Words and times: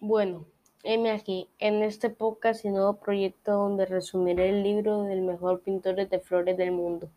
Bueno, 0.00 0.44
heme 0.82 1.12
aquí, 1.12 1.48
en 1.58 1.82
este 1.82 2.10
podcast 2.10 2.64
y 2.64 2.68
nuevo 2.68 2.94
proyecto 2.94 3.52
donde 3.52 3.86
resumiré 3.86 4.50
el 4.50 4.62
libro 4.62 5.02
del 5.04 5.22
mejor 5.22 5.60
pintor 5.60 5.94
de 5.94 6.18
flores 6.18 6.58
del 6.58 6.72
mundo. 6.72 7.08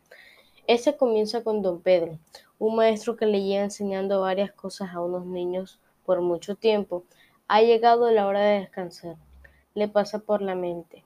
Este 0.68 0.96
comienza 0.96 1.44
con 1.44 1.62
Don 1.62 1.82
Pedro, 1.82 2.20
un 2.60 2.76
maestro 2.76 3.18
que 3.18 3.26
le 3.26 3.44
lleva 3.44 3.64
enseñando 3.64 4.22
varias 4.22 4.54
cosas 4.54 4.94
a 4.94 5.02
unos 5.02 5.26
niños 5.26 5.82
por 6.06 6.22
mucho 6.22 6.56
tiempo. 6.56 7.04
Ha 7.48 7.62
llegado 7.62 8.10
la 8.12 8.28
hora 8.28 8.42
de 8.42 8.60
descansar, 8.60 9.18
le 9.74 9.88
pasa 9.88 10.20
por 10.20 10.42
la 10.42 10.56
mente. 10.56 11.04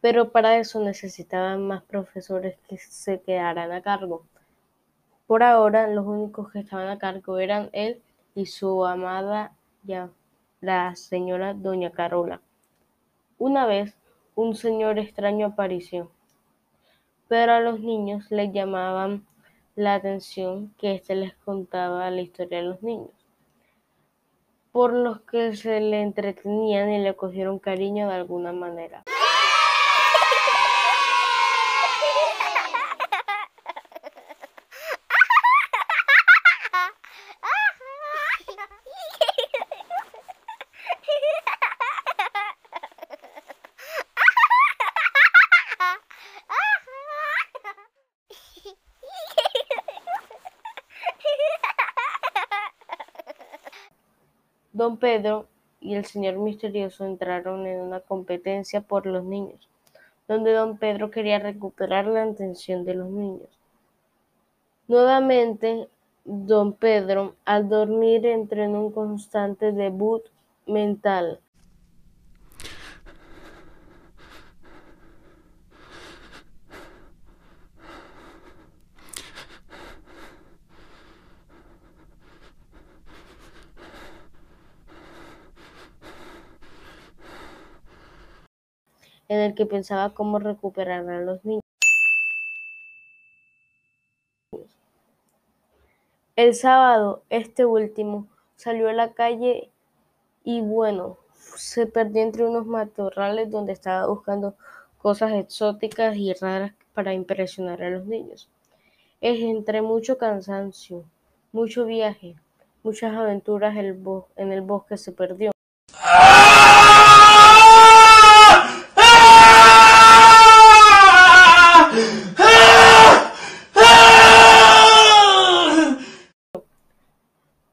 Pero 0.00 0.30
para 0.30 0.58
eso 0.58 0.80
necesitaban 0.80 1.66
más 1.66 1.82
profesores 1.82 2.56
que 2.68 2.78
se 2.78 3.20
quedaran 3.20 3.72
a 3.72 3.82
cargo. 3.82 4.24
Por 5.26 5.42
ahora, 5.42 5.88
los 5.88 6.06
únicos 6.06 6.52
que 6.52 6.60
estaban 6.60 6.88
a 6.88 6.98
cargo 6.98 7.38
eran 7.38 7.68
él 7.72 8.00
y 8.34 8.46
su 8.46 8.86
amada 8.86 9.52
ya 9.82 10.08
la 10.60 10.96
señora 10.96 11.54
doña 11.54 11.90
Carola. 11.90 12.40
Una 13.38 13.66
vez 13.66 13.96
un 14.34 14.54
señor 14.54 14.98
extraño 14.98 15.46
apareció, 15.46 16.10
pero 17.28 17.52
a 17.52 17.60
los 17.60 17.80
niños 17.80 18.30
les 18.30 18.52
llamaban 18.52 19.26
la 19.76 19.94
atención 19.94 20.74
que 20.78 20.94
éste 20.94 21.14
les 21.14 21.34
contaba 21.34 22.10
la 22.10 22.20
historia 22.20 22.58
de 22.58 22.64
los 22.64 22.82
niños, 22.82 23.10
por 24.72 24.92
los 24.92 25.20
que 25.20 25.54
se 25.54 25.80
le 25.80 26.02
entretenían 26.02 26.90
y 26.90 26.98
le 26.98 27.14
cogieron 27.14 27.58
cariño 27.58 28.08
de 28.08 28.14
alguna 28.14 28.52
manera. 28.52 29.04
Don 54.72 54.98
Pedro 54.98 55.46
y 55.80 55.94
el 55.94 56.04
señor 56.04 56.36
misterioso 56.38 57.04
entraron 57.04 57.66
en 57.66 57.80
una 57.80 58.00
competencia 58.00 58.80
por 58.80 59.06
los 59.06 59.24
niños, 59.24 59.68
donde 60.26 60.52
don 60.52 60.78
Pedro 60.78 61.10
quería 61.10 61.38
recuperar 61.38 62.06
la 62.06 62.24
atención 62.24 62.84
de 62.84 62.94
los 62.94 63.08
niños. 63.08 63.48
Nuevamente, 64.88 65.88
don 66.24 66.72
Pedro, 66.72 67.34
al 67.44 67.68
dormir, 67.68 68.26
entró 68.26 68.62
en 68.62 68.76
un 68.76 68.92
constante 68.92 69.72
debut 69.72 70.22
mental. 70.66 71.40
En 89.28 89.40
el 89.40 89.54
que 89.54 89.66
pensaba 89.66 90.14
cómo 90.14 90.38
recuperar 90.38 91.08
a 91.08 91.20
los 91.20 91.44
niños. 91.44 91.62
El 96.36 96.54
sábado, 96.54 97.22
este 97.30 97.64
último 97.64 98.28
salió 98.56 98.88
a 98.88 98.92
la 98.92 99.12
calle 99.12 99.70
y 100.44 100.60
bueno, 100.60 101.18
se 101.56 101.86
perdió 101.86 102.22
entre 102.22 102.44
unos 102.44 102.66
matorrales 102.66 103.50
donde 103.50 103.72
estaba 103.72 104.06
buscando 104.06 104.54
cosas 104.98 105.32
exóticas 105.32 106.16
y 106.16 106.32
raras 106.34 106.74
para 106.94 107.12
impresionar 107.12 107.82
a 107.82 107.90
los 107.90 108.06
niños. 108.06 108.48
Es 109.20 109.40
entre 109.40 109.82
mucho 109.82 110.16
cansancio, 110.16 111.04
mucho 111.52 111.84
viaje, 111.84 112.36
muchas 112.82 113.14
aventuras 113.14 113.76
en 113.76 114.52
el 114.52 114.60
bosque 114.62 114.96
se 114.96 115.12
perdió. 115.12 115.50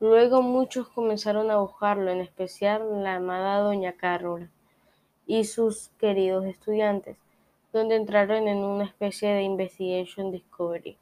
Luego 0.07 0.43
muchos 0.43 0.87
comenzaron 0.87 1.49
a 1.49 1.57
buscarlo, 1.57 2.11
en 2.11 2.21
especial 2.21 3.01
la 3.01 3.15
amada 3.15 3.57
doña 3.57 3.93
Carola 3.93 4.51
y 5.25 5.45
sus 5.45 5.89
queridos 5.97 6.45
estudiantes, 6.45 7.17
donde 7.73 7.95
entraron 7.95 8.47
en 8.47 8.59
una 8.59 8.83
especie 8.83 9.29
de 9.29 9.41
investigation 9.41 10.31
discovery. 10.31 10.95